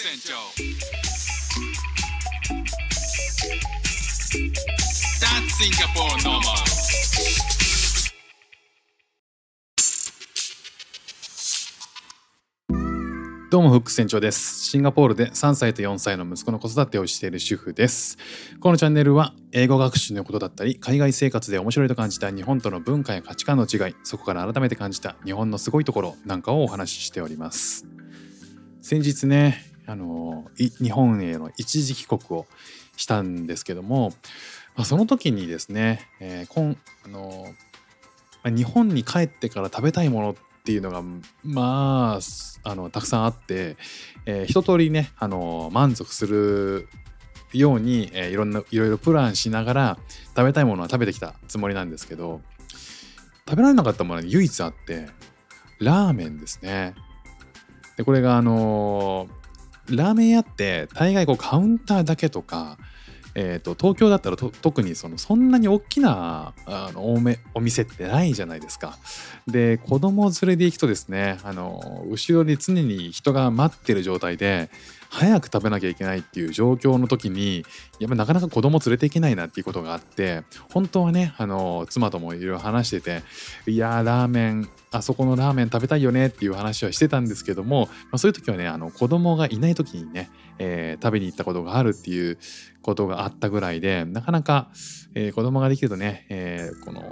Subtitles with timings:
[0.00, 0.34] 船長
[5.18, 6.40] That's Singapore normal
[13.50, 14.66] どうもフック船長です。
[14.66, 18.18] シンガポールで3歳と4歳の息子の子育てをしている主婦です。
[18.60, 27.84] このチャンネルは英語学習のことだったり、海外生活で面白いと感じた日本との文化や価値観の違い、そこから改めて感じた日本のすごいところなんかをお話ししております。
[28.80, 32.46] 先日ね、あの日本への一時帰国を
[32.96, 34.10] したんですけども、
[34.76, 37.46] まあ、その時にですね、えーこんあの
[38.44, 41.02] 日本に帰ってから食べたいものっていうのが
[41.42, 43.78] まああのたくさんあって、
[44.26, 46.86] えー一通りねあの満足する
[47.54, 49.98] ように、えーいろんないろいろプランしながら
[50.36, 52.42] 食べたいものは食べてきたつもりなんですけど
[53.48, 55.08] 食べられなかったものが唯一あって
[55.78, 56.94] ラーメンですね。
[57.96, 59.28] でこれがあの
[59.90, 62.78] ラーメン屋って大概こうカウンターだけとか
[63.40, 68.98] えー、と東京だったら特にそのそんなに大きなあのおめお店ってないじゃないですか。
[69.46, 74.70] で子供連れで行くとですねあの後ろに常に人が待ってる状態で
[75.10, 77.64] 早く食べなきゃいけないっていう状況の時に
[77.98, 80.42] やっぱなかなか子供連れていけないなっていうことがあって
[80.72, 83.22] 本当はねあの妻ともいろいろ話してて
[83.70, 92.38] いやーラーメンあそこのラーメン食べたいよねっていう話はしてたんですけども、まあ、そういう時はねあの子供がいない時にね、えー食べに行ったことがあるっていう
[92.82, 94.70] ことがあったぐらいでなかなか、
[95.14, 97.02] えー子供ができるとね、えーこの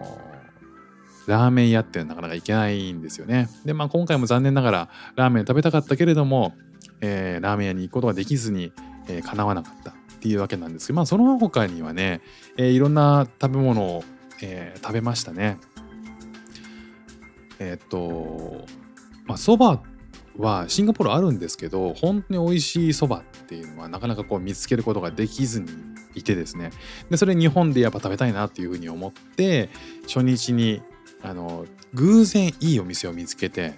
[1.26, 3.48] ラーメン屋ってなかなか行けないんですよね。
[3.64, 6.54] でまあ今回も残念ながらラーメン食べたかったけれども、
[7.00, 8.72] えーラーメン屋に行くことができずに、
[9.08, 12.20] えー叶わなかったっていうわけなんですけどまあその他にはね、
[12.56, 14.04] えーいろんな食べ物を、
[14.42, 15.58] えー食べましたね。
[17.58, 18.64] えーっと
[19.26, 19.82] まあそば
[20.38, 25.68] はシンガポールあるんですけど本当に美味しいそばっていうのはなかなかこう見つけることができずに
[26.14, 26.70] いてですね
[27.10, 29.70] でそれ日本でやっぱ食べたいなっていうふうに思って
[30.06, 30.82] 初日に
[31.22, 31.64] あの
[31.94, 33.74] 偶然いいお店を見つけて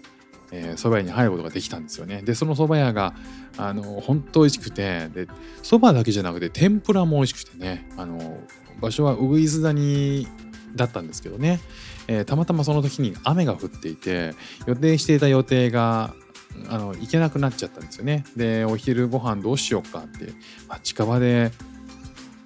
[0.52, 2.22] えー蕎麦屋に入ることができたんですよね。
[2.22, 3.14] でその蕎麦屋が
[3.56, 5.26] あの本当美味しくてで
[5.62, 8.38] 蕎麦だけじゃなくて天ぷらも美味しくてねあの
[8.80, 10.26] 場所はウグイス谷
[10.76, 11.60] だったんですけどね、
[12.06, 14.34] えーたまたまその時に雨が降っていて
[14.66, 16.14] 予定していた予定が
[16.68, 18.24] あの行けなくなっちゃったんですよね。
[18.36, 20.32] でお昼ご飯どうしようかって、
[20.68, 21.50] まあ、近場で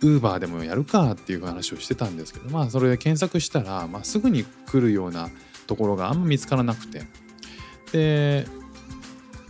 [0.00, 5.30] ウーバーでもやるかっていう話をしてたんですけどまあそれで検索したら、まあ、すぐに来るような
[5.66, 7.02] ところがあんま見つからなくて。
[7.92, 8.46] で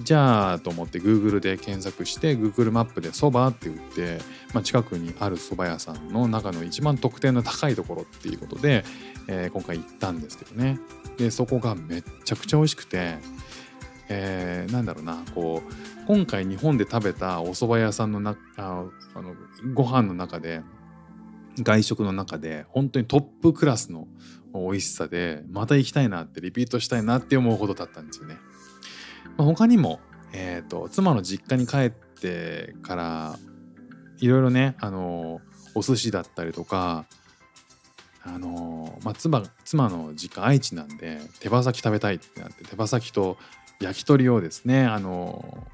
[0.01, 4.19] じゃあと思って Google で検索して Google マップでそばって打って、
[4.53, 8.85] まあ、近くにある蕎麦屋さんの中の一番得点の高いところっていうことで、
[9.29, 10.81] えー今回行ったんですけどね。
[11.19, 13.17] でそこがめっちゃくちゃ美味しくて、
[14.09, 19.35] えーなんだろうなこう今回日本で食べたお蕎麦屋さんのなああの
[19.75, 20.63] ご飯の中で
[21.59, 24.07] 外食の中で本当にトップクラスの
[24.55, 28.39] 美味しさでまた行きたいなってリピートしたいなって思うほどだったんですよね。
[29.37, 30.01] まあ、他にも、
[30.33, 33.39] えー、と妻の実家に帰ってから
[34.19, 35.41] いろいろねあの
[35.75, 37.07] お寿司だったりとか
[38.25, 43.39] あの、まあ、妻妻の実家愛知なんで手羽先食べたいってなって手羽先と
[43.81, 45.67] 焼き鳥をですねあの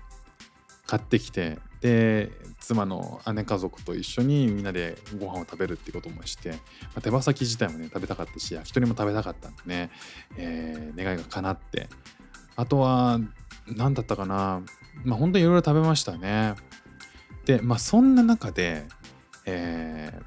[0.88, 6.56] 買ってきてで妻の姉家族と一緒にみんなでご飯を食べるってこともして、ま
[6.96, 9.90] あ、手羽先自体もね食べたかったし焼き鳥も食べたかったんでね、
[10.36, 11.88] えー願いが叶って。
[12.56, 13.20] あとは
[13.68, 14.62] 何だったかな
[15.04, 16.54] まあ本当にいろいろ食べましたね。
[17.44, 18.84] でまあそんな中で、
[19.44, 20.24] えー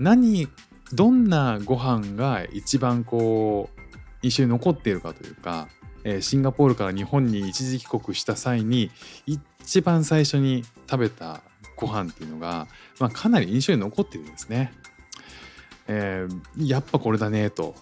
[0.00, 0.48] 何
[0.92, 3.80] どんなご飯が一番こう
[4.22, 5.68] 印象に残っているかというか、
[6.02, 8.90] えーシンガポールから日本に一時帰国した際に
[9.68, 11.42] 一番最初に食べた
[11.76, 12.68] ご飯っていうのが、
[12.98, 14.72] まあ、かなり印象に残ってるんですね。
[15.88, 17.74] えーやっぱこれだねと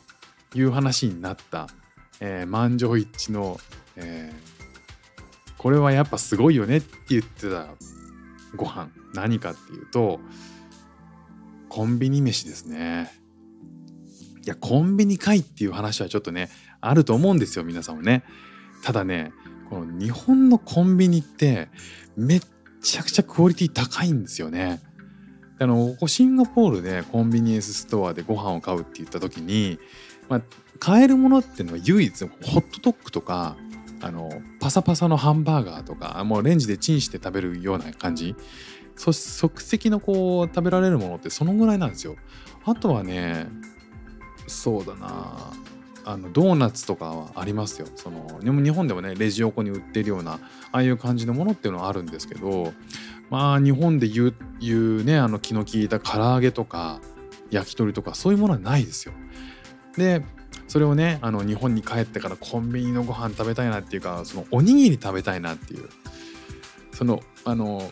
[0.53, 1.69] いう話になった、
[2.19, 3.61] えー満場一致の、
[3.95, 4.57] えー
[5.59, 7.69] これはやっぱすごいよねって言ってた
[8.57, 10.21] ご飯何かっていうと
[11.69, 13.13] コンビニ飯ですね。
[14.45, 16.51] いやコンビニかいっていう話はちょっとね
[16.81, 18.25] あると思うんですよ皆さんもね。
[18.83, 19.33] ただね
[19.69, 21.69] この日本のコンビニって
[22.17, 22.41] めっ
[22.83, 24.81] ちゃくちゃクオリティ高いんですよね。
[25.59, 29.79] あのシンガポールでコンビニエンスストアでご飯を買うって言った時に、
[30.29, 30.43] まあ、
[30.79, 33.57] 買えるものっていうのは唯一ホットドッグとか
[34.03, 34.31] あの
[34.61, 38.37] パサパサのハンバーガーとかもうレンジでチンして食べるような感じ
[38.97, 42.17] そ即席のこう食べられるものってそのぐらいなんですよ。
[42.65, 43.47] あとはね
[44.47, 45.53] そうだな
[46.07, 50.39] あのドーナツとかはありますよそのでも日本でもねレジ横に売ってるようなあ
[50.79, 52.73] あいう感じのものっていうのはあるんですけど
[53.29, 57.01] まあ日本で言う言うねあの気の利いた唐揚げとか
[57.51, 59.15] 焼き鳥とかそういうものはないですよ。
[59.97, 60.23] で
[60.69, 65.89] それをねあの日本に帰ってからコンビニのご飯食べたいなっていうかそのおにぎり食べたいなっていう
[66.93, 67.91] そのあの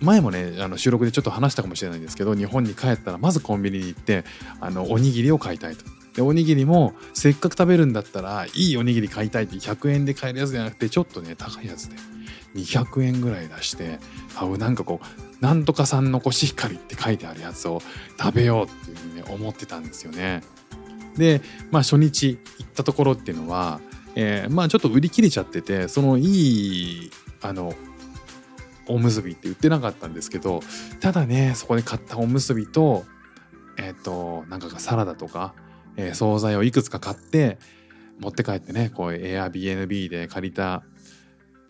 [0.00, 4.24] 前もねあの収録でちょっと話したかもしれないんですけど日本に帰ったらまずコンビニに行って
[4.60, 5.84] あのおにぎりを買いたいと。
[6.14, 11.96] でおにぎりもせっかく食べるんだったらいいおにぎり買いたいって100円で買えるやつじゃなくてちょっとね高いやつで
[12.54, 13.98] 200円ぐらい出して
[14.36, 17.80] あなんかこうなんとかさんのコシヒカリって書いてあるやつを
[18.20, 20.42] 食べようっていうふうにね思ってたんですよね。
[21.16, 23.80] でまあ初日行ったところっていうのは、
[24.14, 26.24] えー、まあちょっと売り切れちゃっててそのい
[27.06, 27.10] い
[27.42, 27.74] あの
[28.86, 30.60] おむすびって売ってなかったんですけど
[31.00, 33.04] ただねそこで買ったおむすびと
[33.76, 35.54] えっ、ー、となんかサラダとか、
[35.96, 37.58] えー、惣菜をいくつか買って
[38.18, 40.82] 持って帰ってねこう Airbnb で借りた、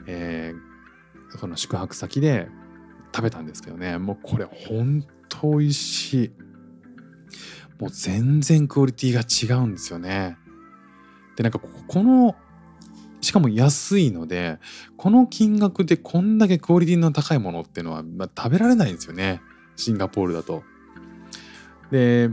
[0.06, 2.48] えー、その宿泊先で
[3.14, 3.98] 食べたんですけどね。
[3.98, 6.32] もうこれほんと美味しい。
[7.78, 10.36] もう全然クオリティが違うんですよね。
[11.36, 12.34] でなんかこの
[13.20, 14.58] しかも安いので
[14.96, 19.40] この金額でこんだけクオリティの高いものっていうのは、まあ、食べられないんですよね。
[19.76, 20.62] シンガポールだと。
[21.90, 22.30] で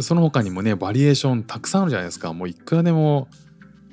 [0.00, 3.28] その他にもねバリエーションたくさんあるじゃないですかもういくらでも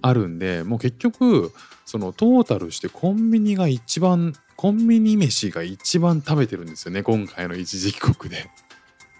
[0.01, 1.51] あるんでもう結局
[1.85, 8.49] そのトータルしてコンビニが一番コンビニ飯が一番食べてるんですよね今回の一時帰国で。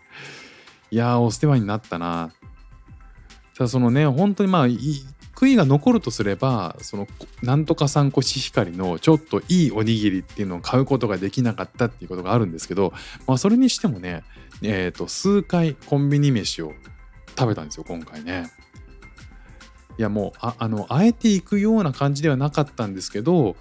[0.92, 2.32] いやーお世話になったな。
[3.58, 7.08] ただそのね本当にまあ悔いが残るとすればその
[7.42, 12.94] なんとかさんコシヒカリのちょっといいおにぎりっていうのを買うことができなかったっていうことがあるんですけど、
[13.26, 14.24] まあ、それにしてもね、
[14.64, 16.74] えー、と数回コンビニ飯を
[17.38, 18.52] 食べたんですよ今回ね。
[19.98, 23.56] いやもうああのあえていくような感じではなかったんですけど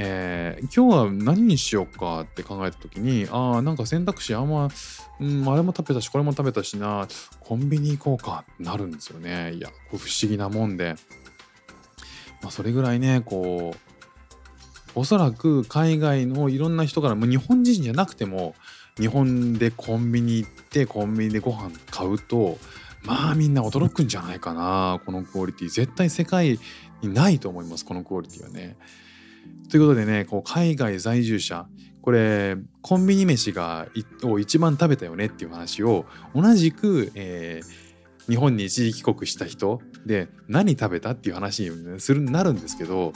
[0.00, 4.68] えー、今日は何にしようかって考えた時にああなんか選択肢あんま、
[5.20, 7.08] うん、あれも食べたしこれも食べたしな
[7.40, 10.94] コンビニ行こうかってなるんですよねいや不思議なもんで、
[12.42, 13.78] まあ、それぐらいねこう
[14.94, 18.54] おそらく海外のいろんな人からも日本人じゃなくても
[18.98, 22.58] 日本でコンビニ行ってコンビニでご飯買うと
[23.02, 26.58] まあみんな驚くんじゃないかなこのクオリティ絶対世界
[27.02, 28.76] にないと思いますこのクオリティはね。
[29.70, 31.66] ということでねこう海外在住者
[32.02, 33.86] これコンビニ飯が
[34.24, 43.12] を一番食べたよねっていう話を同じく、えー、日本に一時帰国した人で何食べたっていう話にするなるんですけど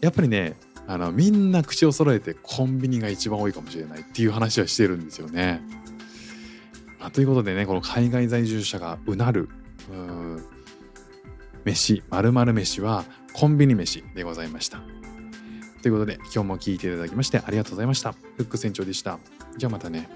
[0.00, 0.54] やっぱりね
[0.86, 5.62] あのみんな口を揃えてコンビニが一番多いかもしれないっていう話はしてるんですよね。
[7.00, 9.48] まあ、ということでねこの海外在住者がうなる
[11.64, 14.82] 飯〇〇飯はコンビニ飯でございました。
[15.82, 18.12] ということで今日も聴いていただきましてありがとうございました。
[18.12, 19.18] フック船長でした。
[19.56, 20.08] じゃあまたね。